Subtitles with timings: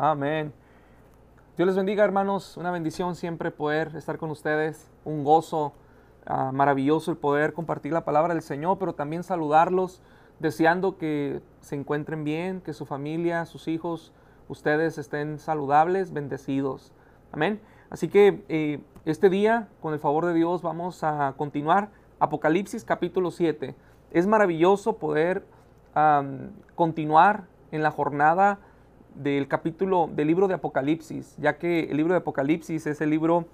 [0.00, 0.52] Amén.
[1.56, 2.56] Dios les bendiga, hermanos.
[2.56, 4.88] Una bendición siempre poder estar con ustedes.
[5.04, 5.72] Un gozo
[6.24, 10.00] ah, maravilloso el poder compartir la palabra del Señor, pero también saludarlos,
[10.38, 14.12] deseando que se encuentren bien, que su familia, sus hijos,
[14.46, 16.92] ustedes estén saludables, bendecidos.
[17.32, 17.60] Amén.
[17.90, 21.88] Así que eh, este día, con el favor de Dios, vamos a continuar.
[22.20, 23.74] Apocalipsis capítulo 7.
[24.12, 25.44] Es maravilloso poder
[26.76, 28.60] continuar en la jornada
[29.18, 33.46] del capítulo del libro de Apocalipsis, ya que el libro de Apocalipsis es el libro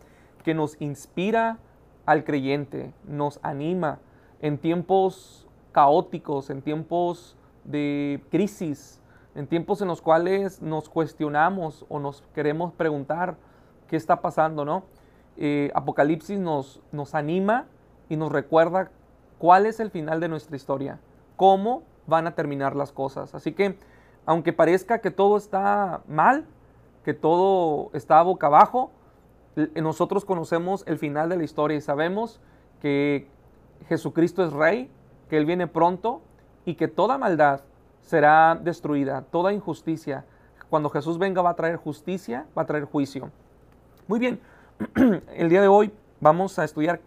[0.44, 1.58] que nos inspira
[2.04, 3.98] al creyente, nos anima
[4.42, 9.00] en tiempos caóticos, en tiempos de crisis,
[9.34, 13.36] en tiempos en los cuales nos cuestionamos o nos queremos preguntar
[13.88, 14.84] qué está pasando, ¿no?
[15.36, 17.66] Eh, Apocalipsis nos, nos anima
[18.08, 18.90] y nos recuerda
[19.38, 21.00] cuál es el final de nuestra historia,
[21.36, 23.34] cómo van a terminar las cosas.
[23.34, 23.78] Así que
[24.26, 26.44] aunque parezca que todo está mal,
[27.04, 28.90] que todo está boca abajo,
[29.74, 32.40] nosotros conocemos el final de la historia y sabemos
[32.80, 33.28] que
[33.88, 34.90] Jesucristo es rey,
[35.28, 36.22] que Él viene pronto
[36.64, 37.60] y que toda maldad
[38.00, 40.24] será destruida, toda injusticia.
[40.70, 43.30] Cuando Jesús venga va a traer justicia, va a traer juicio.
[44.08, 44.40] Muy bien,
[45.34, 47.00] el día de hoy vamos a estudiar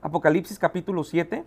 [0.00, 1.44] Apocalipsis capítulo 7.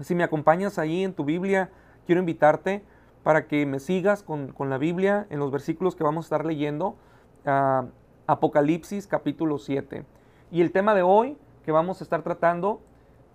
[0.00, 1.70] Si me acompañas ahí en tu Biblia,
[2.06, 2.82] quiero invitarte
[3.22, 6.96] para que me sigas con, la Biblia en los versículos que vamos a estar leyendo.
[7.46, 7.86] Ah,
[8.26, 10.04] Apocalipsis capítulo 7.
[10.50, 12.80] Y el tema de hoy que vamos a estar tratando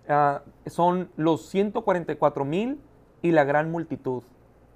[0.08, 2.80] ah, son los 144 mil
[3.22, 4.22] y la gran multitud.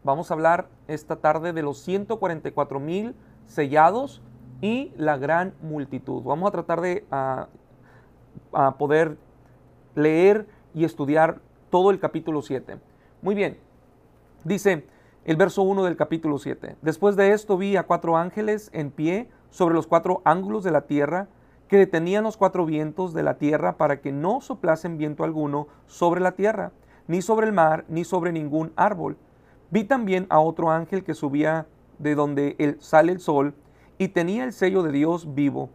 [0.04, 3.14] Vamos a hablar esta tarde de los 144 mil
[3.46, 4.22] sellados
[4.60, 6.22] y la gran multitud.
[6.22, 7.48] Vamos a tratar de ah,
[8.78, 9.18] poder
[9.94, 11.40] leer y estudiar
[11.70, 12.78] todo el capítulo 7.
[13.20, 13.58] Muy bien,
[14.44, 14.86] dice,
[15.24, 16.76] el verso 1 del capítulo 7.
[16.82, 20.82] Después de esto vi a cuatro ángeles en pie sobre los cuatro ángulos de la
[20.82, 21.28] tierra,
[21.68, 26.20] que detenían los cuatro vientos de la tierra para que no soplasen viento alguno sobre
[26.20, 26.72] la tierra,
[27.06, 29.16] ni sobre el mar, ni sobre ningún árbol.
[29.70, 31.66] Vi también a otro ángel que subía
[31.98, 33.54] de donde sale el sol,
[33.98, 35.70] y tenía el sello de Dios vivo,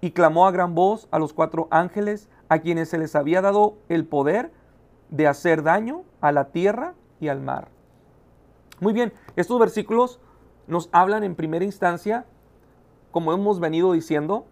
[0.00, 3.76] y clamó a gran voz a los cuatro ángeles, a quienes se les había dado
[3.90, 4.52] el poder
[5.10, 7.75] de hacer daño a la tierra y al mar.
[8.78, 10.20] Muy bien, estos versículos
[10.66, 12.26] nos hablan en primera instancia,
[13.10, 14.44] como hemos venido diciendo,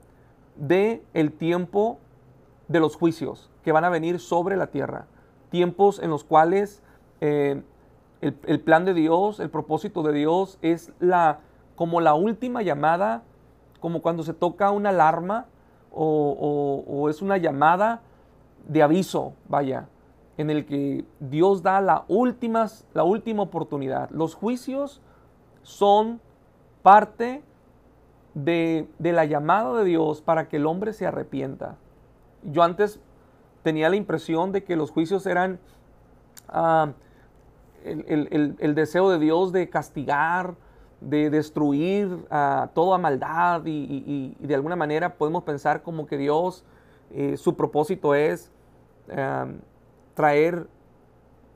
[0.57, 1.99] de el tiempo
[2.69, 5.07] de los juicios que van a venir sobre la tierra.
[5.51, 6.83] Tiempos en los cuales
[7.21, 7.63] eh,
[8.23, 11.41] el, plan de Dios, el propósito de Dios es la,
[11.77, 13.25] como la última llamada,
[13.79, 15.47] como cuando se toca una alarma
[15.91, 18.01] o es una llamada
[18.67, 19.87] de aviso, vaya,
[20.37, 24.11] en el que Dios da la, últimas, la última oportunidad.
[24.11, 25.01] Los juicios
[25.63, 26.21] son
[26.83, 27.43] parte
[28.35, 31.77] de, la llamada de Dios para que el hombre se arrepienta.
[32.43, 33.01] Yo antes
[33.63, 35.59] tenía la impresión de que los juicios eran
[36.49, 36.93] ah,
[37.85, 40.55] el, deseo de Dios de castigar,
[41.01, 46.65] de destruir a toda maldad y, de alguna manera podemos pensar como que Dios,
[47.13, 48.51] eh, su propósito es
[49.17, 49.47] ah,
[50.15, 50.69] traer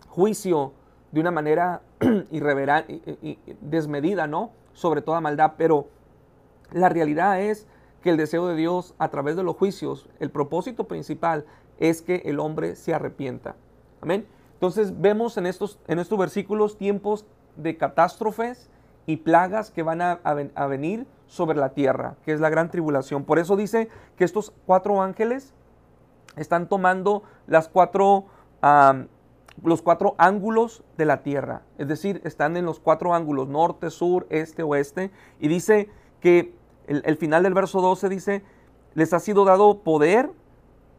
[0.08, 0.72] juicio
[1.12, 1.82] de una manera
[2.30, 4.52] irreverente y desmedida, ¿no?
[4.72, 5.88] Sobre toda maldad, pero
[6.72, 7.66] la realidad es
[8.02, 11.44] que el deseo de Dios a través de los juicios, el propósito principal
[11.78, 13.56] es que el hombre se arrepienta.
[14.00, 14.26] Amén.
[14.54, 17.24] Entonces vemos en estos, en estos versículos tiempos
[17.56, 18.68] de catástrofes
[19.06, 23.24] y plagas que van a, a, venir sobre la tierra, que es la gran tribulación.
[23.24, 25.54] Por eso dice que estos cuatro ángeles
[26.36, 28.26] están tomando las cuatro
[28.62, 31.62] los cuatro ángulos de la tierra.
[31.78, 35.10] Es decir, están en los cuatro ángulos, norte, sur, este, oeste.
[35.40, 36.54] Y dice que
[36.86, 38.44] el, final del verso 12 dice,
[38.94, 40.30] les ha sido dado poder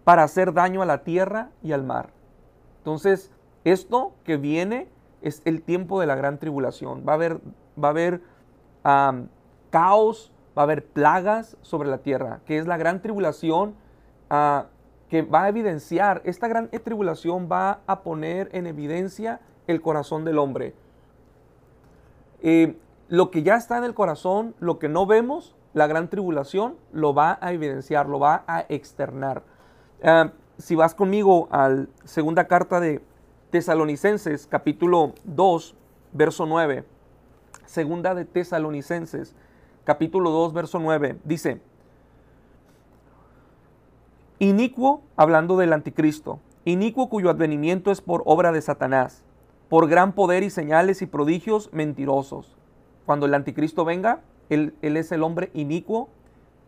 [0.04, 2.12] para hacer daño a la tierra y al mar.
[2.78, 3.32] Entonces,
[3.64, 4.88] esto que viene
[5.22, 7.04] es el tiempo de la gran tribulación.
[7.08, 7.40] Va a haber,
[7.82, 8.22] va a haber
[9.70, 13.76] caos, va a haber plagas sobre la tierra, que es la gran tribulación.
[14.32, 14.64] Uh,
[15.10, 20.38] que va a evidenciar, esta gran tribulación va a poner en evidencia el corazón del
[20.38, 20.76] hombre.
[22.42, 22.78] Eh,
[23.08, 27.14] lo que ya está en el corazón, lo que no vemos, la gran tribulación, lo
[27.14, 29.44] va a evidenciar, lo va a externar.
[30.04, 33.02] Ah, si vas conmigo a la segunda carta de
[33.50, 35.76] Tesalonicenses, capítulo 2,
[36.14, 36.84] verso 9.
[37.66, 39.36] Segunda de Tesalonicenses,
[39.86, 41.18] capítulo 2, verso 9.
[41.24, 41.62] Dice,
[44.42, 49.26] Inicuo, hablando del anticristo, inicuo cuyo advenimiento es por obra de Satanás,
[49.68, 52.56] por gran poder y señales y prodigios mentirosos.
[53.06, 56.08] cuando el anticristo venga, él, es el hombre inicuo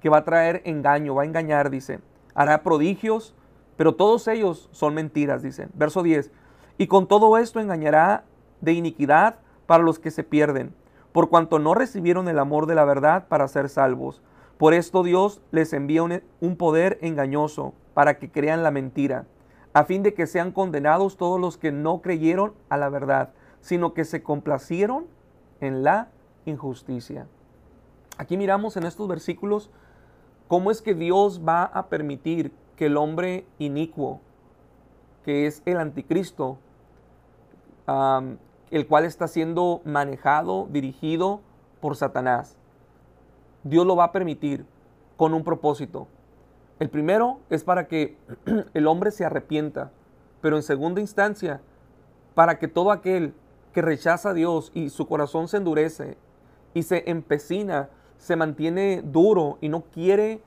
[0.01, 2.01] que va a traer engaño, va a engañar, dice.
[2.35, 3.35] Hará prodigios,
[3.77, 5.69] pero todos ellos son mentiras, dice.
[5.73, 6.29] Verso 10.
[6.77, 8.25] Y con todo esto engañará
[8.59, 9.35] de iniquidad
[9.65, 10.73] para los que se pierden,
[11.13, 14.21] por cuanto no recibieron el amor de la verdad para ser salvos.
[14.61, 19.25] Por esto Dios les envía un, poder engañoso para que crean la mentira,
[19.73, 23.95] a fin de que sean condenados todos los que no creyeron a la verdad, sino
[23.95, 25.07] que se complacieron
[25.61, 26.09] en la
[26.45, 27.25] injusticia.
[28.19, 29.71] Aquí miramos en estos versículos
[30.47, 34.21] cómo es que Dios va a permitir que el hombre inicuo,
[35.25, 36.59] que es el anticristo,
[37.87, 41.41] el cual está siendo manejado, dirigido
[41.79, 42.60] por Satanás.
[43.63, 44.65] Dios lo va a permitir
[45.17, 46.07] con un propósito.
[46.79, 48.17] El primero es para que
[48.73, 49.91] el hombre se arrepienta,
[50.41, 51.61] pero en segunda instancia,
[52.33, 53.33] para que todo aquel
[53.73, 56.17] que rechaza a Dios y su corazón se endurece
[56.73, 60.41] y se empecina, se mantiene duro y no quiere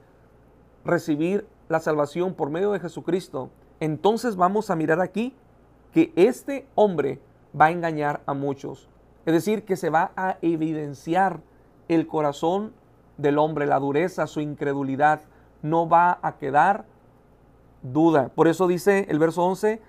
[0.85, 3.51] recibir la salvación por medio de Jesucristo,
[3.81, 5.35] entonces vamos a mirar aquí
[5.93, 7.21] que este hombre
[7.59, 8.89] va a engañar a muchos.
[9.27, 11.41] Es decir, que se va a evidenciar
[11.89, 12.73] el corazón
[13.17, 15.21] del hombre, la dureza, su incredulidad.
[15.63, 16.85] No va a quedar
[17.83, 18.31] duda.
[18.35, 19.81] Por eso dice el verso 11,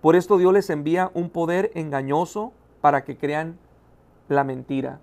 [0.00, 3.58] por esto Dios les envía un poder engañoso para que crean
[4.28, 5.00] la mentira.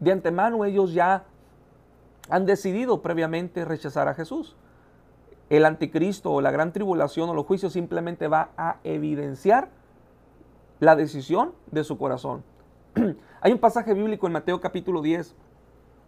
[0.00, 1.24] De antemano ellos ya
[2.28, 4.56] han decidido previamente rechazar a Jesús.
[5.48, 9.70] El anticristo o la gran tribulación o los juicios simplemente va a evidenciar
[10.80, 12.42] la decisión de su corazón.
[13.40, 15.34] Hay un pasaje bíblico en Mateo capítulo 10,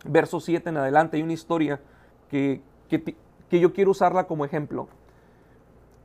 [0.05, 1.81] verso 7 en adelante, hay una historia
[2.31, 4.89] que, que, yo quiero usarla como ejemplo.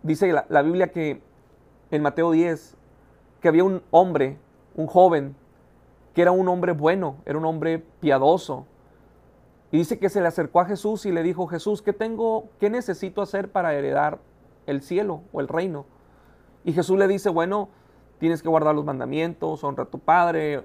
[0.03, 1.21] Dice la, la Biblia que
[1.91, 2.77] en Mateo 10,
[3.41, 4.37] que había un hombre,
[4.75, 5.35] un joven,
[6.13, 8.65] que era un hombre bueno, era un hombre piadoso.
[9.71, 12.69] Y dice que se le acercó a Jesús y le dijo, Jesús, ¿qué tengo, qué
[12.69, 14.19] necesito hacer para heredar
[14.65, 15.85] el cielo o el reino?
[16.63, 17.69] Y Jesús le dice, bueno,
[18.19, 20.63] tienes que guardar los mandamientos, honra a tu padre,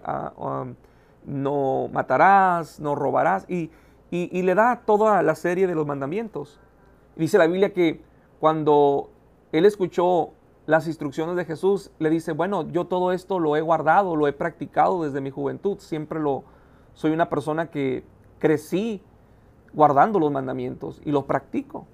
[1.25, 3.71] no matarás, no robarás, y,
[4.11, 6.61] le da toda la serie de los mandamientos.
[7.17, 8.01] Dice la Biblia que
[8.39, 9.11] cuando
[9.51, 10.31] él escuchó
[10.67, 14.33] las instrucciones de Jesús, le dice, bueno, yo todo esto lo he guardado, lo he
[14.33, 16.45] practicado desde mi juventud, siempre lo,
[16.93, 18.05] soy una persona que
[18.39, 19.03] crecí
[19.73, 21.87] guardando los mandamientos y los practico.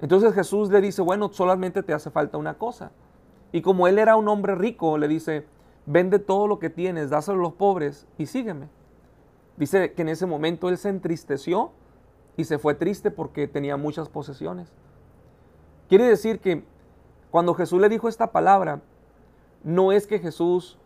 [0.00, 2.90] Entonces Jesús le dice, bueno, solamente te hace falta una cosa.
[3.52, 5.46] Y como él era un hombre rico, le dice,
[5.86, 8.68] vende todo lo que tienes, dáselo a los pobres y sígueme.
[9.56, 11.72] Dice que en ese momento él se entristeció
[12.36, 14.72] y se fue triste porque tenía muchas posesiones.
[15.88, 16.64] Quiere decir que
[17.30, 18.80] cuando Jesús le dijo esta palabra,
[19.62, 20.78] no es que Jesús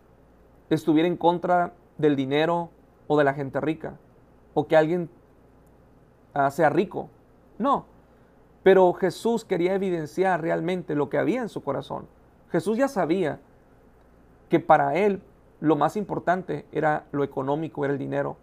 [0.70, 2.70] estuviera en contra del dinero
[3.06, 3.96] o de la gente rica,
[4.54, 5.08] o que alguien
[6.34, 7.08] ah, sea rico.
[7.58, 7.86] No,
[8.62, 12.08] pero Jesús quería evidenciar realmente lo que había en su corazón.
[12.50, 13.40] Jesús ya sabía
[14.48, 15.22] que para él
[15.60, 18.36] lo más importante era lo económico, era el dinero,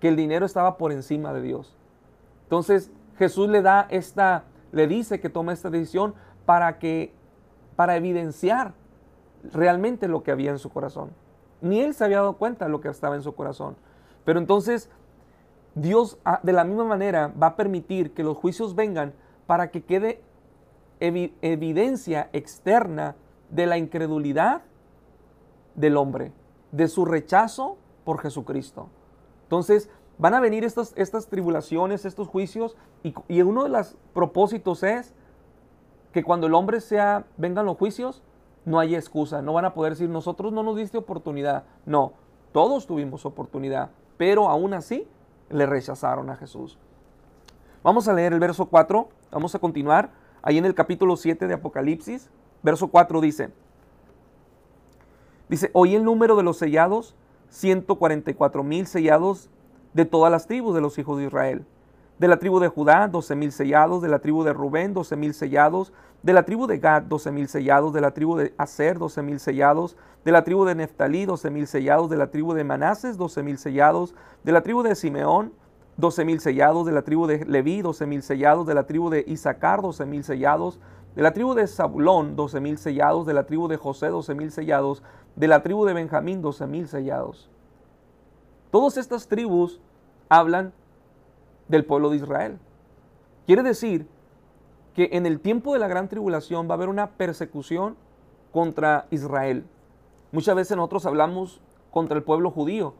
[0.00, 1.76] que el dinero estaba por encima de Dios.
[2.44, 6.14] Entonces Jesús le da esta, le dice que toma esta decisión
[6.44, 7.12] para que,
[7.76, 8.74] para evidenciar
[9.52, 11.10] realmente lo que había en su corazón.
[11.60, 13.76] Ni él se había dado cuenta de lo que estaba en su corazón.
[14.24, 14.90] Pero entonces
[15.74, 19.12] Dios ah, de la misma manera va a permitir que los juicios vengan
[19.46, 20.20] para que quede
[21.00, 23.16] evidencia externa
[23.50, 24.62] de la incredulidad
[25.74, 26.32] del hombre,
[26.72, 28.88] de su rechazo por Jesucristo.
[29.44, 35.14] Entonces, van a venir estas, estas tribulaciones, estos juicios, y, uno de los propósitos es
[36.12, 38.22] que cuando el hombre sea, vengan los juicios,
[38.64, 41.64] no hay excusa, no van a poder decir, nosotros no nos diste oportunidad.
[41.84, 42.12] No,
[42.52, 45.06] todos tuvimos oportunidad, pero aún así
[45.50, 46.78] le rechazaron a Jesús.
[47.82, 51.54] Vamos a leer el verso 4, vamos a continuar ahí en el capítulo 7 de
[51.54, 52.30] Apocalipsis,
[52.64, 53.50] Verso 4 dice,
[55.48, 57.14] dice, oí el número de los sellados,
[57.50, 59.50] 144 mil sellados
[59.92, 61.64] de todas las tribus de los hijos de Israel.
[62.18, 65.34] De la tribu de Judá, 12 mil sellados, de la tribu de Rubén, 12 mil
[65.34, 69.22] sellados, de la tribu de Gad, 12 mil sellados, de la tribu de Aser, 12
[69.22, 73.16] mil sellados, de la tribu de Neftalí, 12 mil sellados, de la tribu de Manases,
[73.16, 75.52] 12 mil sellados, de la tribu de Simeón,
[75.96, 79.24] 12 mil sellados, de la tribu de Leví, 12 mil sellados, de la tribu de
[79.26, 80.80] Isaacar, 12 mil sellados,
[81.14, 83.26] de la tribu de Zabulón, 12 mil sellados.
[83.26, 85.02] De la tribu de José, 12 mil sellados.
[85.36, 87.50] De la tribu de Benjamín, 12 mil sellados.
[88.70, 89.80] Todas estas tribus
[90.28, 90.72] hablan
[91.68, 92.58] del pueblo de Israel.
[93.46, 94.08] Quiere decir
[94.94, 97.96] que en el tiempo de la gran tribulación va a haber una persecución
[98.52, 99.64] contra Israel.
[100.32, 102.94] Muchas veces nosotros hablamos contra el pueblo judío,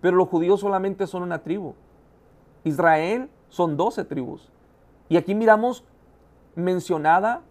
[0.00, 1.74] pero los judíos solamente son una tribu.
[2.64, 4.50] Israel son doce tribus.
[5.08, 5.84] Y aquí miramos
[6.58, 7.42] mencionada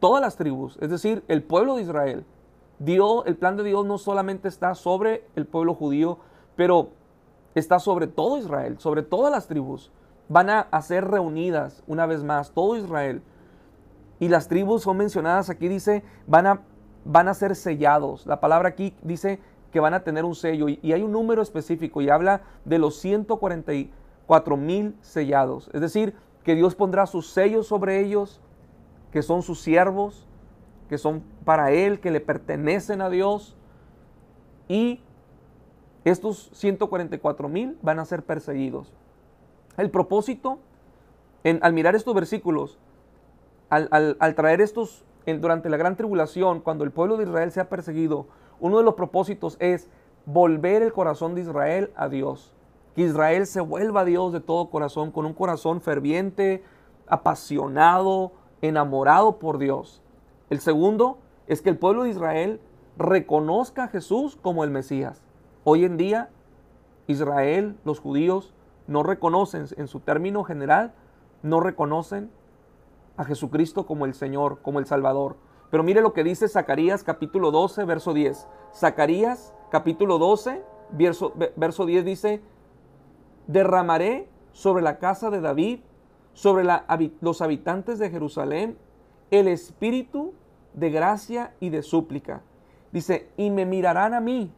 [0.00, 2.24] todas las tribus, es decir, el pueblo de Israel.
[2.78, 6.18] Dios, el plan de Dios no solamente está sobre el pueblo judío,
[6.56, 6.88] pero
[7.54, 9.92] está sobre todo Israel, sobre todas las tribus.
[10.28, 13.22] Van a, ser reunidas una vez más, todo Israel.
[14.18, 16.62] Y las tribus son mencionadas aquí, dice, van a,
[17.04, 18.26] van a ser sellados.
[18.26, 19.40] La palabra aquí dice
[19.70, 22.96] que van a tener un sello y, hay un número específico y habla de los
[22.96, 25.70] 144 mil sellados.
[25.72, 26.14] Es decir,
[26.44, 28.40] que Dios pondrá sus sellos sobre ellos,
[29.12, 30.26] que son sus siervos,
[30.88, 33.56] que son para Él, que le pertenecen a Dios.
[34.68, 35.00] Y
[36.04, 38.92] estos 144 mil van a ser perseguidos.
[39.76, 40.58] El propósito,
[41.44, 42.78] en, al mirar estos versículos,
[43.70, 48.26] al, traer estos durante la gran tribulación, cuando el pueblo de Israel sea perseguido,
[48.60, 49.88] uno de los propósitos es
[50.26, 52.52] volver el corazón de Israel a Dios.
[52.94, 56.62] Que Israel se vuelva a Dios de todo corazón, con un corazón ferviente,
[57.06, 60.02] apasionado, enamorado por Dios.
[60.48, 62.60] El segundo es que el pueblo de Israel
[62.96, 65.22] reconozca a Jesús como el Mesías.
[65.64, 66.30] Hoy en día,
[67.06, 68.54] Israel, los judíos,
[68.86, 70.94] no reconocen, en su término general,
[71.42, 72.30] no reconocen
[73.16, 75.36] a Jesucristo como el Señor, como el Salvador.
[75.70, 78.46] Pero mire lo que dice Zacarías capítulo 12, verso 10.
[78.74, 82.42] Zacarías capítulo 12, verso, verso 10 dice,
[83.46, 85.80] derramaré sobre la casa de David,
[86.34, 86.64] sobre
[87.20, 88.76] los habitantes de Jerusalén,
[89.30, 90.32] el espíritu
[90.74, 92.42] de gracia y de súplica.
[92.92, 94.52] Dice, y me mirarán a mí,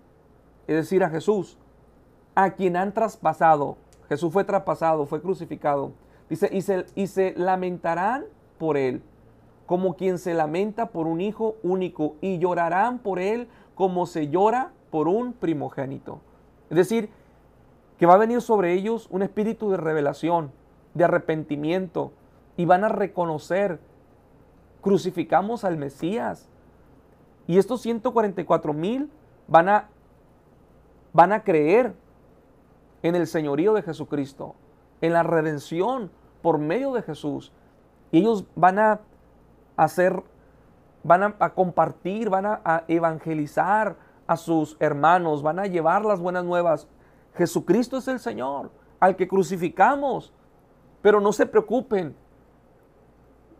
[0.66, 1.58] es decir, a Jesús,
[2.34, 3.76] a quien han traspasado.
[4.08, 5.92] Jesús fue traspasado, fue crucificado.
[6.28, 8.24] Dice, y se, y se lamentarán
[8.58, 9.02] por él,
[9.66, 14.72] como quien se lamenta por un hijo único, y llorarán por él como se llora
[14.90, 16.20] por un primogénito.
[16.70, 17.10] Es decir,
[17.98, 20.50] que va a venir sobre ellos un espíritu de revelación,
[20.94, 22.12] de arrepentimiento,
[22.56, 23.80] y van a reconocer
[24.80, 26.48] crucificamos al Mesías.
[27.46, 29.10] Y estos 144 mil
[29.48, 29.88] van a,
[31.12, 31.94] van a creer
[33.02, 34.54] en el señorío de Jesucristo,
[35.00, 36.10] en la redención
[36.42, 37.52] por medio de Jesús.
[38.12, 39.00] Y ellos van a
[39.76, 40.22] hacer,
[41.02, 43.96] van a, compartir, van a evangelizar
[44.26, 46.88] a sus hermanos, van a llevar las buenas nuevas.
[47.34, 48.70] Jesucristo es el Señor,
[49.00, 50.32] al que crucificamos.
[51.04, 52.14] Pero no se preocupen,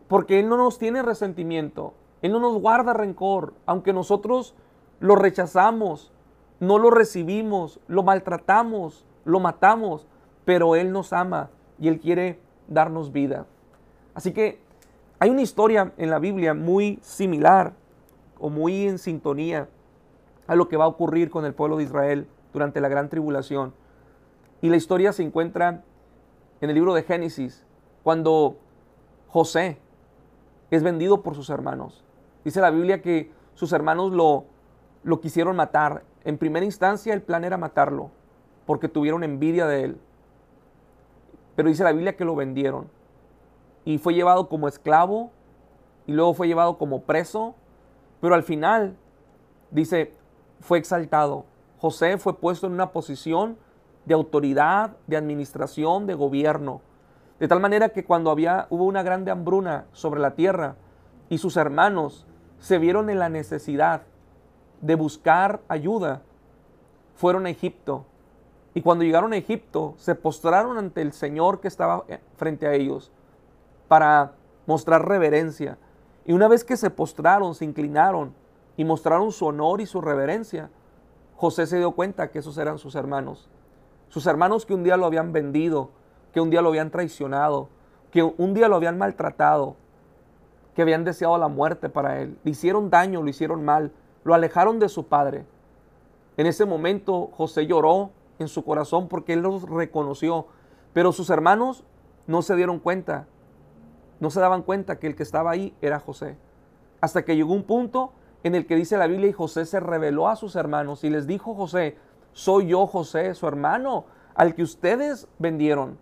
[0.07, 4.55] porque Él no nos tiene resentimiento, Él no nos guarda rencor, aunque nosotros
[4.99, 6.11] lo rechazamos,
[6.59, 10.07] no lo recibimos, lo maltratamos, lo matamos,
[10.43, 13.45] pero Él nos ama y Él quiere darnos vida.
[14.15, 14.59] Así que
[15.19, 17.73] hay una historia en la Biblia muy similar
[18.39, 19.69] o muy en sintonía
[20.47, 23.71] a lo que va a ocurrir con el pueblo de Israel durante la gran tribulación.
[24.63, 25.83] Y la historia se encuentra
[26.65, 27.63] en el libro de Génesis,
[28.03, 28.57] cuando
[29.29, 29.77] José,
[30.71, 32.03] es vendido por sus hermanos.
[32.43, 34.45] Dice la Biblia que sus hermanos lo,
[35.03, 36.03] lo quisieron matar.
[36.23, 38.09] En primera instancia el plan era matarlo,
[38.65, 40.01] porque tuvieron envidia de él.
[41.55, 42.89] Pero dice la Biblia que lo vendieron.
[43.85, 45.29] Y fue llevado como esclavo,
[46.07, 47.53] y luego fue llevado como preso,
[48.21, 48.95] pero al final,
[49.69, 50.13] dice,
[50.61, 51.45] fue exaltado.
[51.77, 53.55] José fue puesto en una posición
[54.05, 56.81] de autoridad, de administración, de gobierno.
[57.39, 60.75] De tal manera que cuando había, hubo una grande hambruna sobre la tierra
[61.29, 62.25] y sus hermanos
[62.59, 64.03] se vieron en la necesidad
[64.81, 66.21] de buscar ayuda,
[67.15, 68.05] fueron a Egipto.
[68.73, 72.73] Y cuando llegaron a Egipto, se postraron ante el Señor que estaba eh, frente a
[72.73, 73.11] ellos
[73.87, 74.33] para
[74.65, 75.77] mostrar reverencia.
[76.25, 78.33] Y una vez que se postraron, se inclinaron
[78.77, 80.69] y mostraron su honor y su reverencia,
[81.35, 83.49] José se dio cuenta que esos eran sus hermanos.
[84.09, 85.91] Sus hermanos que un día lo habían vendido,
[86.33, 87.69] que un día lo habían traicionado,
[88.11, 89.75] que un día lo habían maltratado,
[90.75, 92.37] que habían deseado la muerte para él.
[92.43, 93.91] Le hicieron daño, lo hicieron mal,
[94.23, 95.45] lo alejaron de su padre.
[96.37, 100.47] En ese momento José lloró en su corazón porque él los reconoció,
[100.93, 101.85] pero sus hermanos
[102.27, 103.27] no se dieron cuenta,
[104.19, 106.37] no se daban cuenta que el que estaba ahí era José.
[107.01, 108.11] Hasta que llegó un punto
[108.43, 111.27] en el que dice la Biblia y José se reveló a sus hermanos y les
[111.27, 111.97] dijo José,
[112.35, 114.03] soy yo José, su hermano,
[114.35, 115.97] al que ustedes vendieron.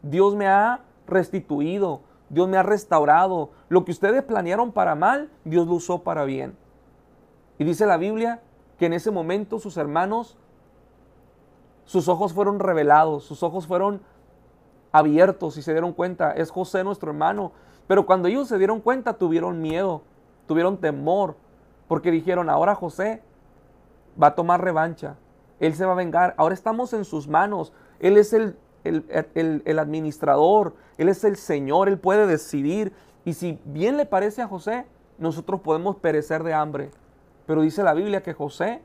[0.00, 3.50] Dios me ha restituido, Dios me ha restaurado.
[3.68, 6.56] Lo que ustedes planearon para mal, Dios lo usó para bien.
[7.58, 8.40] Y dice la Biblia
[8.78, 10.38] que en ese momento sus hermanos,
[11.84, 14.00] sus ojos fueron revelados, sus ojos fueron
[14.92, 17.52] abiertos y se dieron cuenta, es José nuestro hermano.
[17.86, 20.00] Pero cuando ellos se dieron cuenta, tuvieron miedo,
[20.46, 21.36] tuvieron temor,
[21.86, 23.22] porque dijeron, ahora José
[24.20, 25.16] va a tomar revancha,
[25.60, 26.34] Él se va a vengar.
[26.36, 27.72] Ahora estamos en sus manos.
[28.00, 32.92] Él es el, el, administrador, Él es el Señor, Él puede decidir.
[33.24, 34.86] Y si bien le parece a José,
[35.18, 36.90] nosotros podemos perecer de hambre.
[37.46, 38.82] Pero dice la Biblia que José,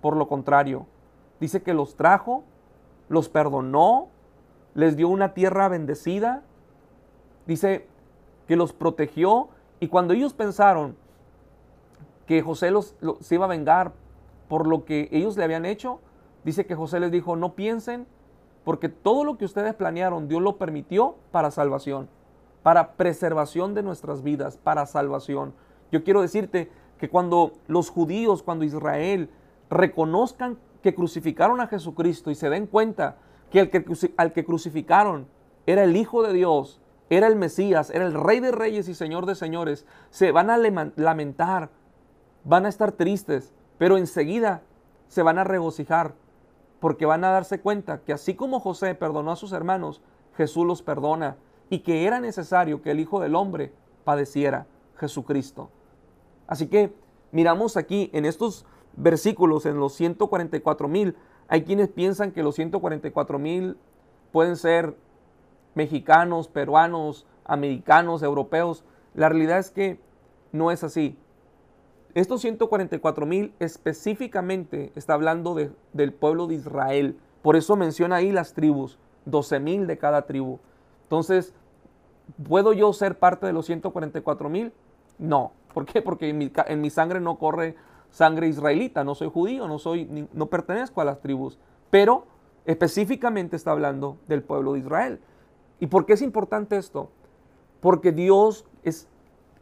[0.00, 0.86] por lo contrario,
[1.40, 2.44] dice que los trajo,
[3.08, 4.08] los perdonó,
[4.74, 6.42] les dio una tierra bendecida.
[7.46, 7.86] Dice
[8.48, 9.48] que los protegió.
[9.80, 10.96] Y cuando ellos pensaron
[12.26, 13.92] que José los, se iba a vengar
[14.48, 16.00] por lo que ellos le habían hecho,
[16.44, 18.06] dice que José les dijo, no piensen,
[18.64, 22.08] porque todo lo que ustedes planearon, Dios lo permitió para salvación,
[22.62, 25.54] para preservación de nuestras vidas, para salvación.
[25.92, 29.28] Yo quiero decirte que cuando los judíos, cuando Israel
[29.68, 33.16] reconozcan que crucificaron a Jesucristo y se den cuenta
[33.50, 33.84] que, que
[34.16, 35.26] al que crucificaron
[35.66, 39.26] era el Hijo de Dios, era el Mesías, era el Rey de Reyes y Señor
[39.26, 41.70] de Señores, se van a lamentar,
[42.44, 44.62] van a estar tristes, pero enseguida
[45.08, 46.14] se van a regocijar
[46.84, 50.02] porque van a darse cuenta que así como José perdonó a sus hermanos,
[50.36, 51.38] Jesús los perdona
[51.70, 53.72] y que era necesario que el Hijo del Hombre
[54.04, 54.66] padeciera,
[54.98, 55.70] Jesucristo.
[56.46, 56.92] Así que
[57.32, 61.16] miramos aquí en estos versículos, en los 144 mil,
[61.48, 63.78] hay quienes piensan que los 144 mil
[64.30, 64.94] pueden ser
[65.74, 68.84] mexicanos, peruanos, americanos, europeos.
[69.14, 69.98] La realidad es que
[70.52, 71.16] no es así.
[72.14, 77.18] Estos 144 mil específicamente está hablando de, del pueblo de Israel.
[77.42, 80.60] Por eso menciona ahí las tribus, 12 mil de cada tribu.
[81.02, 81.52] Entonces,
[82.48, 84.72] ¿puedo yo ser parte de los 144 mil?
[85.18, 85.52] No.
[85.72, 86.02] ¿Por qué?
[86.02, 87.74] Porque en mi, en mi, sangre no corre
[88.10, 89.02] sangre israelita.
[89.02, 91.58] No soy judío, no, soy, no pertenezco a las tribus.
[91.90, 92.26] Pero
[92.64, 95.20] específicamente está hablando del pueblo de Israel.
[95.80, 97.10] ¿Y por qué es importante esto?
[97.80, 99.08] Porque Dios es,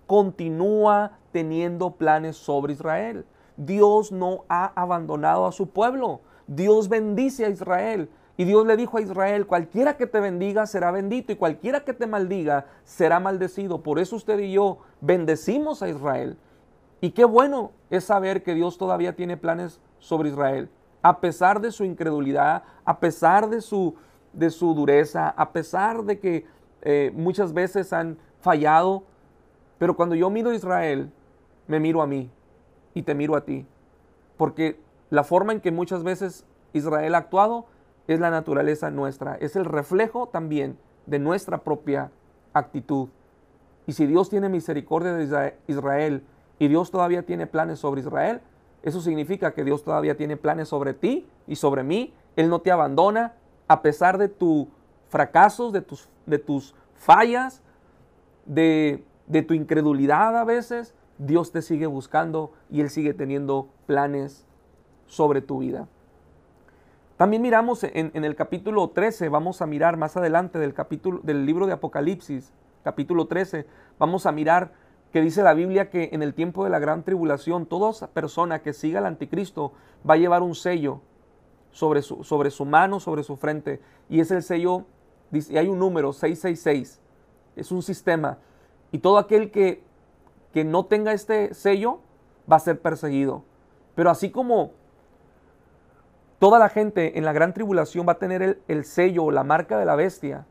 [0.07, 3.25] continúa teniendo planes sobre Israel.
[3.57, 6.21] Dios no ha abandonado a su pueblo.
[6.47, 8.09] Dios bendice a Israel.
[8.37, 11.93] Y Dios le dijo a Israel, cualquiera que te bendiga será bendito y cualquiera que
[11.93, 13.83] te maldiga será maldecido.
[13.83, 16.39] Por eso usted y yo bendecimos a Israel.
[17.01, 20.71] Y qué bueno es saber que Dios todavía tiene planes sobre Israel.
[21.03, 23.97] A pesar de su incredulidad, a pesar de su,
[24.33, 26.47] de su dureza, a pesar de que
[26.83, 29.05] eh, muchas veces han fallado.
[29.83, 31.11] Pero cuando yo miro a Israel,
[31.67, 32.31] me miro a mí
[32.95, 33.67] y te miro a ti.
[34.37, 34.79] Porque
[35.11, 37.67] la forma en que muchas veces Israel ha actuado
[38.07, 42.13] es la naturaleza nuestra, es el reflejo también de nuestra propia
[42.53, 43.09] actitud.
[43.89, 46.23] Y si Dios tiene misericordia de Israel
[46.61, 48.41] y Dios todavía tiene planes sobre Israel,
[48.85, 52.15] eso significa que Dios todavía tiene planes sobre ti y sobre mí.
[52.37, 53.35] Él no te abandona
[53.67, 54.69] a pesar de tus
[55.09, 57.65] fracasos, de tus, de tus fallas,
[58.47, 60.95] de, de tu incredulidad a veces.
[61.19, 64.47] Dios te sigue buscando y Él sigue teniendo planes
[65.07, 65.89] sobre tu vida.
[67.17, 71.67] También miramos en, el capítulo 13, vamos a mirar más adelante del capítulo del libro
[71.67, 73.67] de Apocalipsis, capítulo 13,
[73.99, 74.73] vamos a mirar
[75.13, 78.73] que dice la Biblia que en el tiempo de la gran tribulación, toda persona que
[78.73, 79.73] siga al anticristo
[80.09, 81.01] va a llevar un sello
[81.71, 84.87] sobre su, sobre su mano, sobre su frente, y es el sello,
[85.31, 87.01] dice, hay un número, 666,
[87.55, 88.39] es un sistema,
[88.93, 89.83] y todo aquel que
[90.53, 92.01] que no tenga este sello
[92.51, 93.45] va a ser perseguido.
[93.95, 94.73] Pero así como
[96.39, 99.79] toda la gente en la gran tribulación va a tener el, sello o la marca
[99.79, 100.47] de la bestia,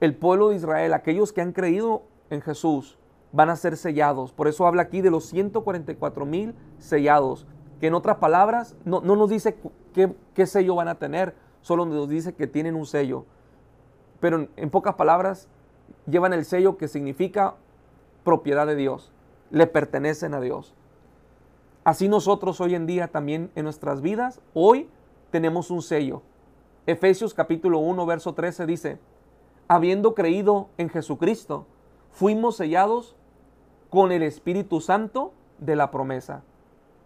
[0.00, 2.98] el pueblo de Israel, aquellos que han creído en Jesús,
[3.30, 4.32] van a ser sellados.
[4.32, 7.46] Por eso habla aquí de los 144 mil sellados,
[7.80, 9.56] que en otras palabras no, nos dice
[9.94, 13.24] qué, qué, sello van a tener, solo nos dice que tienen un sello.
[14.20, 15.48] Pero en pocas palabras,
[16.06, 17.54] llevan el sello que significa
[18.24, 19.12] propiedad de Dios,
[19.50, 20.74] le pertenecen a Dios.
[21.84, 24.88] Así nosotros hoy en día también en nuestras vidas, hoy
[25.30, 26.22] tenemos un sello.
[26.86, 28.98] Efesios capítulo 1, verso 13 dice,
[29.68, 31.66] habiendo creído en Jesucristo,
[32.10, 33.16] fuimos sellados
[33.90, 36.42] con el Espíritu Santo de la promesa.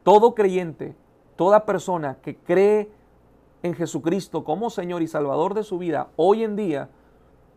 [0.03, 0.95] Todo creyente,
[1.37, 2.91] toda persona que cree
[3.63, 6.91] en Jesucristo como Señor y Salvador de su vida, hoy en día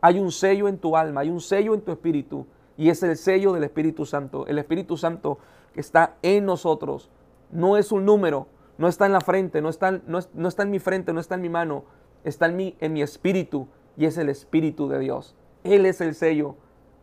[0.01, 2.45] hay un sello en tu alma, hay un sello en tu espíritu
[2.77, 4.47] y es el sello del Espíritu Santo.
[4.47, 5.37] El Espíritu Santo
[5.73, 7.09] que está en nosotros.
[7.51, 10.79] No es un número, no está en la frente, no está, no, está en mi
[10.79, 11.83] frente, no está en mi mano,
[12.23, 15.35] está en mi, en mi espíritu y es el Espíritu de Dios.
[15.65, 16.55] Él es el sello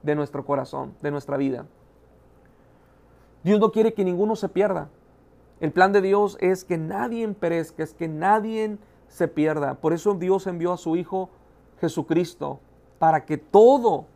[0.02, 1.66] de nuestro corazón, de nuestra vida.
[3.44, 4.88] Dios no quiere que ninguno se pierda.
[5.60, 8.78] El plan de Dios es que nadie perezca, es que nadie
[9.08, 9.74] se pierda.
[9.74, 11.28] Por eso Dios envió a su Hijo
[11.80, 12.60] Jesucristo,
[12.98, 14.06] para que todo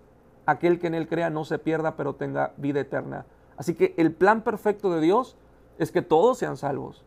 [0.47, 3.27] aquel que en él crea no se pierda, pero tenga vida eterna.
[3.57, 5.37] Así que el plan perfecto de Dios
[5.79, 7.05] es que todos sean salvos,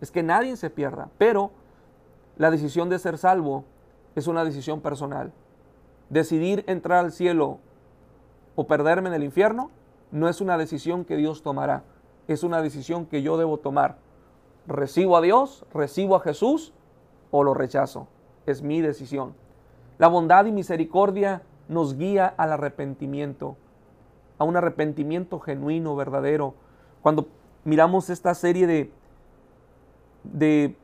[0.00, 1.50] es que nadie se pierda, pero
[2.36, 3.64] la decisión de ser salvo
[4.14, 5.32] es una decisión personal.
[6.08, 7.58] Decidir entrar al cielo
[8.56, 9.70] o perderme en el infierno
[10.10, 11.84] no es una decisión que Dios tomará,
[12.28, 13.98] es una decisión que yo debo tomar.
[14.66, 15.64] ¿Recibo a Dios?
[15.72, 16.72] ¿Recibo a Jesús?
[17.30, 18.08] ¿O lo rechazo?
[18.46, 19.34] Es mi decisión.
[20.00, 23.58] La bondad y misericordia nos guía al arrepentimiento,
[24.38, 26.54] a un arrepentimiento genuino, verdadero.
[27.02, 27.28] Cuando
[27.64, 28.90] miramos esta serie de,
[30.24, 30.74] de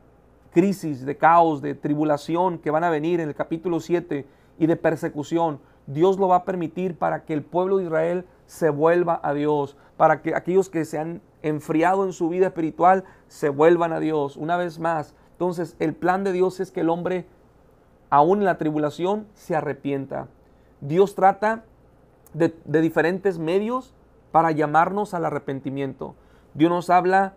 [0.51, 4.27] crisis, de caos, de tribulación que van a venir en el capítulo 7
[4.59, 8.69] y de persecución, Dios lo va a permitir para que el pueblo de Israel se
[8.69, 13.49] vuelva a Dios, para que aquellos que se han enfriado en su vida espiritual se
[13.49, 14.37] vuelvan a Dios.
[14.37, 17.25] Una vez más, entonces el plan de Dios es que el hombre,
[18.09, 20.27] aún la tribulación, se arrepienta.
[20.81, 21.63] Dios trata
[22.33, 23.93] de, de diferentes medios
[24.31, 26.15] para llamarnos al arrepentimiento.
[26.53, 27.33] Dios nos habla,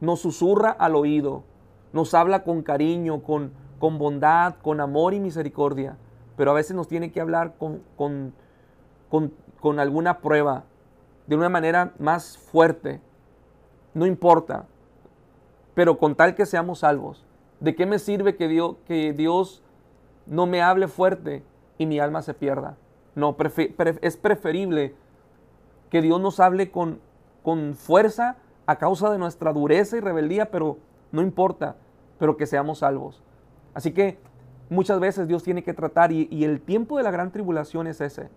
[0.00, 1.44] nos susurra al oído,
[1.92, 5.96] nos habla con cariño, con, con bondad, con amor y misericordia
[6.36, 10.64] pero a veces nos tiene que hablar con, con, alguna prueba,
[11.26, 13.00] de una manera más fuerte.
[13.94, 14.66] No importa,
[15.74, 17.24] pero con tal que seamos salvos.
[17.58, 19.62] ¿De qué me sirve que Dios, que Dios
[20.26, 21.42] no me hable fuerte
[21.78, 22.76] y mi alma se pierda?
[23.14, 23.36] No,
[24.02, 24.94] es preferible
[25.90, 27.00] que Dios nos hable con,
[27.42, 28.36] con fuerza
[28.66, 30.78] a causa de nuestra dureza y rebeldía, pero
[31.12, 31.76] no importa,
[32.18, 33.22] pero que seamos salvos.
[33.74, 34.18] Así que
[34.68, 38.28] muchas veces Dios tiene que tratar y, el tiempo de la gran tribulación es ese,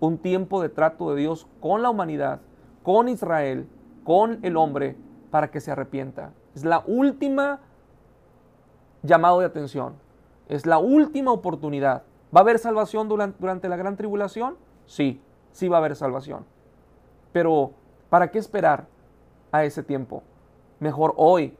[0.00, 2.40] un tiempo de trato de Dios con la humanidad,
[2.82, 3.68] con Israel,
[4.04, 4.96] con el hombre,
[5.30, 6.32] para que se arrepienta.
[6.54, 7.60] Es la última
[9.02, 9.94] llamado de atención,
[10.48, 12.04] es la última oportunidad.
[12.34, 14.56] ¿Va a haber salvación durante, la gran tribulación?
[14.86, 15.20] Sí,
[15.52, 16.44] sí va a haber salvación.
[17.32, 17.72] Pero,
[18.08, 18.86] ¿para qué esperar
[19.52, 20.22] a ese tiempo?
[20.80, 21.56] Mejor hoy,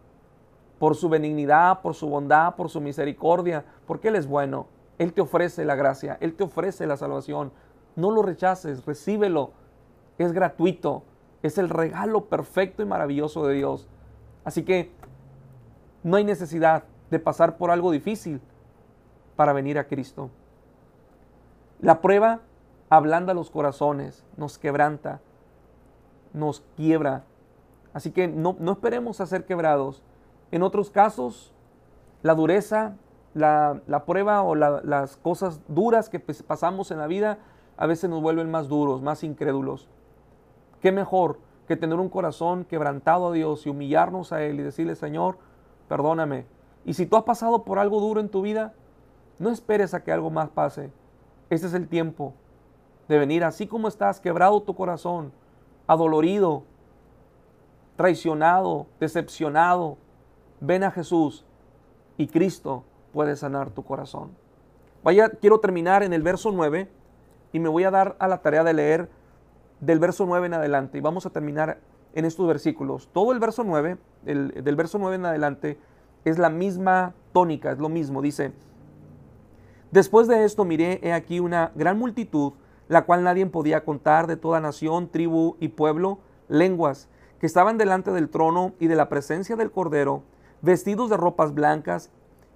[0.78, 4.66] por su benignidad, por su bondad, por su misericordia, porque Él es bueno.
[4.98, 7.52] Él te ofrece la gracia, Él te ofrece la salvación.
[7.96, 9.52] No lo rechaces, recíbelo.
[10.18, 11.02] Es gratuito,
[11.42, 13.88] es el regalo perfecto y maravilloso de Dios.
[14.44, 14.90] Así que
[16.02, 18.40] no hay necesidad de pasar por algo difícil
[19.36, 20.30] para venir a Cristo.
[21.80, 22.40] La prueba
[22.88, 25.20] ablanda los corazones, nos quebranta,
[26.32, 27.24] nos quiebra.
[27.92, 30.02] Así que no, no esperemos a ser quebrados.
[30.50, 31.52] En otros casos,
[32.22, 32.96] la dureza
[33.36, 37.38] la, prueba o las cosas duras que pues, pasamos en la vida
[37.76, 39.88] a veces nos vuelven más duros, más incrédulos.
[40.80, 44.96] ¿Qué mejor que tener un corazón quebrantado a Dios y humillarnos a Él y decirle,
[44.96, 45.36] Señor,
[45.88, 46.46] perdóname?
[46.86, 48.72] Y si tú has pasado por algo duro en tu vida,
[49.38, 50.90] no esperes a que algo más pase.
[51.50, 52.34] Este es el tiempo
[53.08, 55.32] de venir así como estás, quebrado tu corazón,
[55.86, 56.64] adolorido,
[57.96, 59.96] traicionado, decepcionado.
[60.60, 61.44] Ven a Jesús
[62.16, 64.30] y Cristo puede sanar tu corazón.
[65.02, 66.88] Vaya, quiero terminar en el verso 9
[67.52, 69.08] y me voy a dar a la tarea de leer
[69.80, 71.78] del verso 9 en adelante y vamos a terminar
[72.14, 73.08] en estos versículos.
[73.12, 75.78] Todo el verso 9, del verso 9 en adelante,
[76.24, 78.20] es la misma tónica, es lo mismo.
[78.22, 78.52] Dice,
[79.90, 82.52] después de esto miré he aquí una gran multitud,
[82.88, 86.18] la cual nadie podía contar de toda nación, tribu y pueblo,
[86.48, 87.08] lenguas,
[87.40, 90.22] que estaban delante del trono y de la presencia del Cordero,
[90.62, 92.10] vestidos de ropas blancas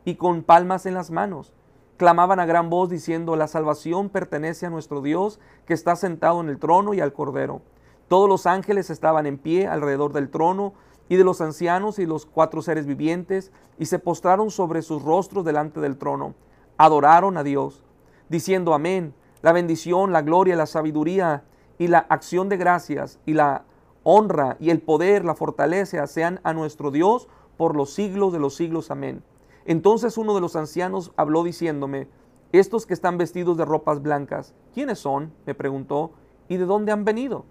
[0.05, 1.53] y con palmas en las manos.
[1.97, 6.49] Clamaban a gran voz diciendo, la salvación pertenece a nuestro Dios que está sentado en
[6.49, 7.61] el trono y al Cordero.
[8.09, 10.73] Todos los ángeles estaban en pie alrededor del trono
[11.11, 15.45] y de los ancianos y los cuatro seres vivientes y se postraron sobre sus rostros
[15.45, 16.35] delante del trono.
[16.83, 17.85] Adoraron a Dios,
[18.31, 19.13] diciendo amén.
[19.43, 21.45] La bendición, la gloria, la sabiduría
[21.77, 23.65] y la acción de gracias y la
[24.03, 28.55] honra y el poder, la fortaleza sean a nuestro Dios por los siglos de los
[28.55, 28.91] siglos.
[28.91, 29.23] Amén.
[29.67, 32.09] Entonces uno de los ancianos habló diciéndome,
[32.51, 35.35] estos que están vestidos de ropas blancas, ¿quiénes son?
[35.45, 36.13] me preguntó,
[36.49, 37.45] ¿y de dónde han venido?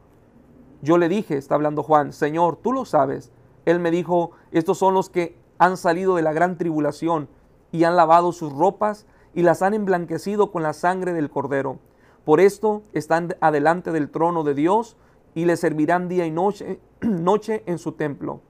[0.82, 3.32] Yo le dije, está hablando Juan, Señor, tú lo sabes.
[3.66, 7.30] Él me dijo, estos son los que han salido de la gran tribulación
[7.72, 11.80] y han lavado sus ropas y las han emblanquecido con la sangre del cordero.
[12.26, 14.98] Por esto están adelante del trono de Dios
[15.34, 18.42] y le servirán día y noche, noche en su templo.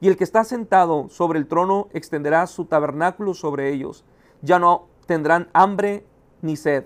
[0.00, 4.04] Y el que está sentado sobre el trono extenderá su tabernáculo sobre ellos.
[4.42, 6.04] Ya no tendrán hambre
[6.42, 6.84] ni sed.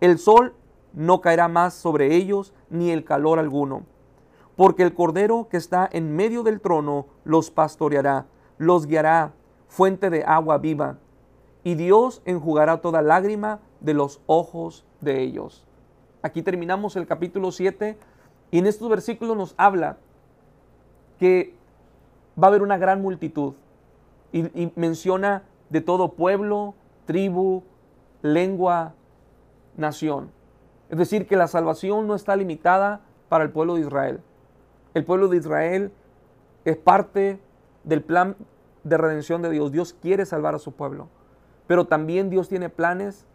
[0.00, 0.54] El sol
[0.92, 3.84] no caerá más sobre ellos, ni el calor alguno.
[4.56, 8.26] Porque el Cordero que está en medio del trono los pastoreará,
[8.58, 9.32] los guiará,
[9.68, 10.98] fuente de agua viva.
[11.64, 15.64] Y Dios enjugará toda lágrima de los ojos de ellos.
[16.22, 17.98] Aquí terminamos el capítulo 7
[18.50, 19.96] y en estos versículos nos habla
[21.18, 21.54] que
[22.40, 23.54] va a haber una gran multitud.
[24.32, 26.74] Y, menciona de todo pueblo,
[27.06, 27.62] tribu,
[28.22, 28.94] lengua,
[29.76, 30.30] nación.
[30.88, 34.20] Es decir, que la salvación no está limitada para el pueblo de Israel.
[34.94, 35.92] El pueblo de Israel
[36.64, 37.40] es parte
[37.84, 38.36] del plan
[38.84, 39.70] de redención de Dios.
[39.72, 41.08] Dios quiere salvar a su pueblo.
[41.66, 43.26] Pero también Dios tiene planes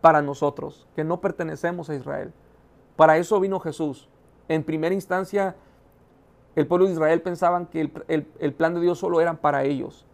[0.00, 2.32] para nosotros, que no pertenecemos a Israel.
[2.96, 4.08] Para eso vino Jesús.
[4.48, 5.56] En primera instancia,
[6.56, 10.04] el pueblo de Israel pensaban que el, plan de Dios solo era para ellos.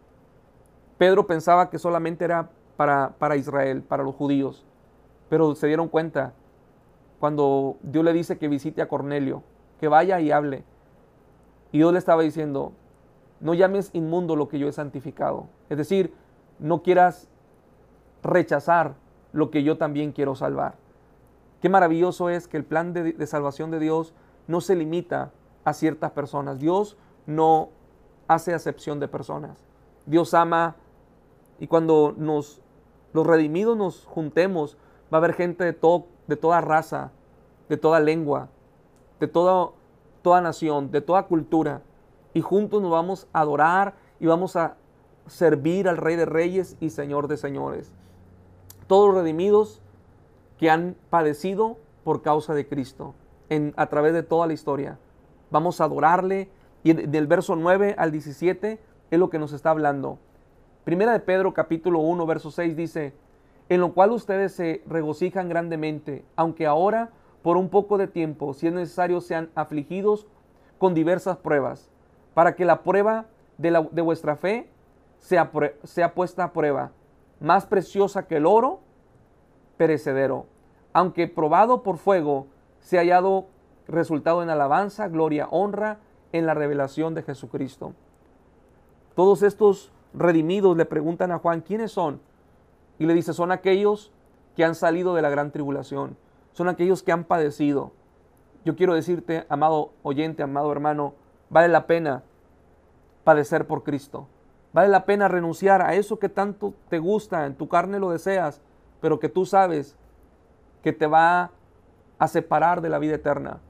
[0.98, 4.64] Pedro pensaba que solamente era para, para Israel, para los judíos.
[5.28, 6.34] Pero se dieron cuenta
[7.18, 9.42] cuando Dios le dice que visite a Cornelio,
[9.80, 10.64] que vaya y hable.
[11.72, 12.72] Y Dios le estaba diciendo,
[13.40, 15.46] no llames inmundo lo que yo he santificado.
[15.68, 16.12] Es decir,
[16.58, 17.28] no quieras
[18.22, 18.94] rechazar
[19.32, 20.76] lo que yo también quiero salvar.
[21.60, 24.12] Qué maravilloso es que el plan de, salvación de Dios
[24.46, 25.32] no se limita
[25.64, 26.58] a ciertas personas.
[26.58, 27.70] Dios no
[28.28, 29.64] hace acepción de personas.
[30.06, 30.76] Dios ama
[31.58, 32.60] y cuando nos,
[33.12, 34.76] los redimidos nos juntemos,
[35.12, 37.10] va a haber gente de, todo, de toda raza,
[37.68, 38.48] de toda lengua,
[39.18, 41.82] de toda nación, de toda cultura.
[42.34, 44.76] Y juntos nos vamos a adorar y vamos a
[45.26, 47.92] servir al Rey de Reyes y Señor de Señores.
[48.86, 49.82] Todos redimidos
[50.58, 53.14] que han padecido por causa de Cristo
[53.48, 54.98] en, a través de toda la historia
[55.50, 56.48] vamos a adorarle.
[56.82, 58.78] Y del verso 9 al 17
[59.10, 60.18] es lo que nos está hablando.
[60.84, 63.12] Primera de Pedro capítulo 1 verso 6 dice,
[63.68, 67.10] en lo cual ustedes se regocijan grandemente, aunque ahora
[67.42, 70.26] por un poco de tiempo, si es necesario, sean afligidos
[70.78, 71.90] con diversas pruebas,
[72.34, 73.26] para que la prueba
[73.58, 74.68] de, la, de vuestra fe
[75.18, 75.50] sea,
[75.84, 76.92] sea puesta a prueba,
[77.40, 78.80] más preciosa que el oro
[79.76, 80.46] perecedero,
[80.92, 82.46] aunque probado por fuego,
[82.80, 83.46] se ha hallado
[83.86, 85.98] resultado en alabanza, gloria, honra
[86.32, 87.92] en la revelación de Jesucristo.
[89.14, 92.20] Todos estos redimidos le preguntan a Juan, ¿quiénes son?
[92.98, 94.12] Y le dice, son aquellos
[94.54, 96.16] que han salido de la gran tribulación,
[96.52, 97.92] son aquellos que han padecido.
[98.64, 101.14] Yo quiero decirte, amado oyente, amado hermano,
[101.50, 102.24] vale la pena
[103.24, 104.28] padecer por Cristo.
[104.76, 108.60] Vale la pena renunciar a eso que tanto te gusta, en tu carne lo deseas,
[109.00, 109.96] pero que tú sabes
[110.82, 111.50] que te va
[112.18, 113.60] a separar de la vida eterna.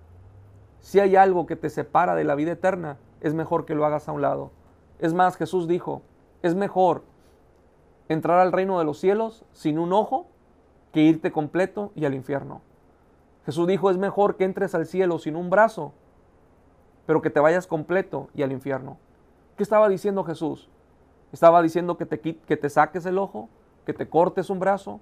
[0.81, 4.09] Si hay algo que te separa de la vida eterna, es mejor que lo hagas
[4.09, 4.51] a un lado.
[4.99, 6.03] Es más, Jesús dijo,
[6.43, 7.05] es mejor
[8.09, 10.27] entrar al reino de los cielos sin un ojo
[10.93, 12.63] que irte completo y al infierno.
[13.45, 15.93] Jesús dijo, es mejor que entres al cielo sin un brazo,
[17.07, 18.99] pero que te vayas completo y al infierno.
[19.57, 20.69] ¿Qué estaba diciendo Jesús?
[21.33, 23.49] ¿Estaba diciendo que te, que te saques el ojo?
[23.85, 25.01] ¿Que te cortes un brazo?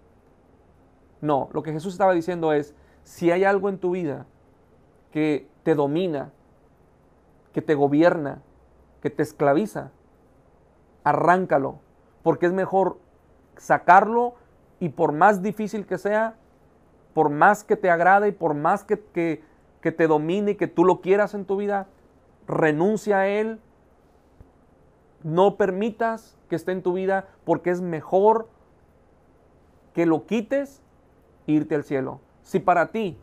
[1.21, 4.27] No, lo que Jesús estaba diciendo es, si hay algo en tu vida
[5.11, 6.33] que te domina,
[7.53, 8.43] que te gobierna,
[9.01, 9.93] que te esclaviza,
[11.05, 11.79] arráncalo,
[12.23, 12.99] porque es mejor
[13.57, 14.35] sacarlo
[14.81, 16.35] y por más difícil que sea,
[17.15, 19.45] por más que te agrade y por más que, que,
[19.81, 21.87] que te domine y que tú lo quieras en tu vida,
[22.47, 23.61] renuncia a él,
[25.25, 28.49] no permitas que esté en tu vida porque es mejor
[29.95, 30.83] que lo quites
[31.47, 32.21] e irte al cielo.
[32.43, 33.19] Si para ti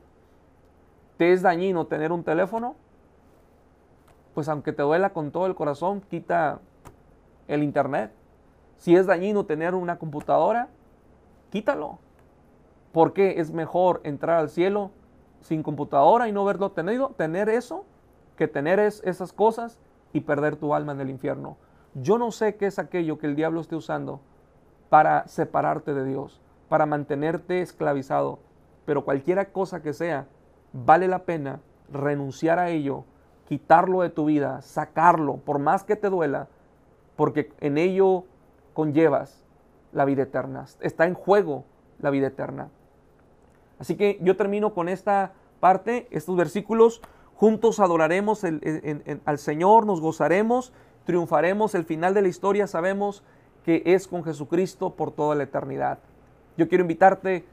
[1.18, 2.76] te es dañino tener un teléfono,
[4.34, 6.60] pues aunque te duela con todo el corazón, quita
[7.48, 8.12] el internet.
[8.78, 10.70] Si es dañino tener una computadora,
[11.52, 12.00] quítalo.
[12.94, 14.90] Porque es mejor entrar al cielo
[15.42, 17.86] sin computadora y no verlo tenido, tener eso,
[18.38, 19.78] que tener esas cosas
[20.14, 21.58] y perder tu alma en el infierno.
[21.94, 24.22] Yo no sé qué es aquello que el diablo esté usando
[24.90, 28.40] para separarte de Dios, para mantenerte esclavizado,
[28.86, 30.28] pero cualquiera cosa que sea,
[30.74, 31.60] vale la pena
[31.92, 33.06] renunciar a ello,
[33.48, 36.48] quitarlo de tu vida, sacarlo, por más que te duela,
[37.16, 38.24] porque en ello
[38.74, 39.46] conllevas
[39.92, 40.66] la vida eterna.
[40.80, 41.66] Está en juego
[42.00, 42.70] la vida eterna.
[43.80, 47.02] Así que yo termino con esta parte, estos versículos.
[47.36, 50.74] Juntos adoraremos al Señor, nos gozaremos,
[51.06, 51.76] triunfaremos.
[51.76, 53.24] El final de la historia sabemos
[53.64, 56.00] que es con Jesucristo por toda la eternidad.
[56.58, 57.46] Yo quiero invitarte,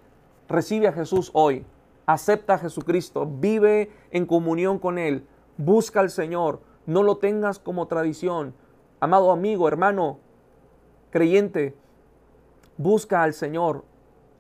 [0.48, 1.64] recibe a Jesús hoy
[2.08, 5.26] acepta a Jesucristo, vive en comunión con Él,
[5.58, 8.54] busca al Señor, no lo tengas como tradición.
[8.98, 10.18] Amado amigo, hermano,
[11.10, 11.74] creyente,
[12.78, 13.84] busca al Señor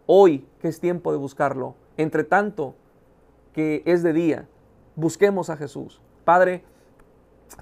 [0.06, 1.74] hoy que es tiempo de buscarlo.
[1.98, 2.74] Entre tanto
[3.52, 4.48] que es de día,
[4.96, 6.00] busquemos a Jesús.
[6.24, 6.64] Padre,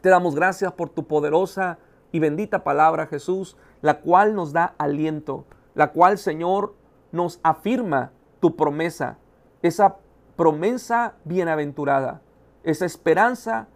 [0.01, 1.79] te damos gracias por tu poderosa
[2.12, 5.44] y bendita palabra, Jesús, la cual nos da aliento,
[5.75, 6.75] la cual, Señor,
[7.12, 9.18] nos afirma tu promesa
[9.66, 9.96] esa
[10.37, 12.22] promesa bienaventurada,
[12.62, 13.68] esa esperanza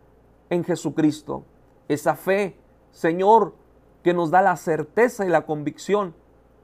[0.48, 1.44] en Jesucristo,
[1.88, 2.56] esa fe,
[2.90, 3.54] Señor,
[4.02, 6.14] que nos da la certeza y la convicción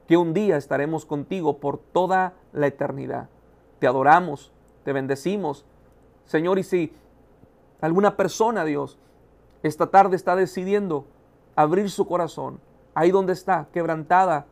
[0.07, 3.29] que un día estaremos contigo por toda la eternidad.
[3.79, 4.51] Te adoramos,
[4.83, 5.65] te bendecimos.
[6.25, 6.93] Señor, y si
[7.81, 8.97] alguna persona, Dios,
[9.63, 11.05] esta tarde está decidiendo
[11.55, 12.59] abrir su corazón,
[12.93, 14.45] ahí donde está, quebrantada,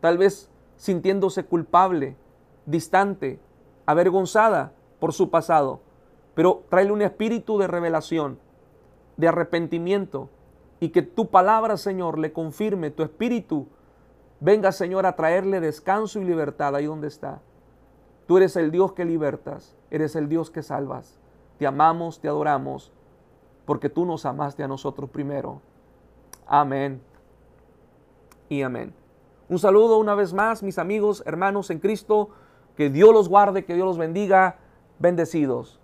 [0.00, 2.16] tal vez sintiéndose culpable,
[2.66, 3.40] distante,
[3.86, 5.80] avergonzada por su pasado,
[6.34, 8.38] pero tráele un espíritu de revelación,
[9.16, 10.28] de arrepentimiento,
[10.80, 13.66] y que tu palabra, Señor, le confirme, tu espíritu
[14.40, 17.40] venga, Señor, a traerle descanso y libertad ahí donde está.
[18.26, 21.18] Tú eres el Dios que libertas, eres el Dios que salvas.
[21.58, 22.92] Te amamos, te adoramos,
[23.68, 25.60] porque tú nos amaste a nosotros primero.
[26.46, 27.02] Amén
[28.48, 28.94] y amén.
[29.50, 32.30] Un saludo una vez más, mis amigos, hermanos en Cristo.
[32.78, 34.56] Que Dios los guarde, que Dios los bendiga.
[34.98, 35.78] Bendecidos.